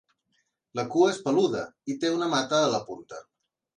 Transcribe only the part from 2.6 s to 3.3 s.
a la punta.